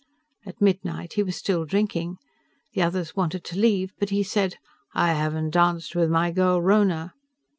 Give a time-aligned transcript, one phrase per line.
[0.47, 2.17] At midnight, he was still drinking.
[2.73, 4.55] The others wanted to leave, but he said,
[4.95, 7.11] "I haven't danced with my girl Rhona."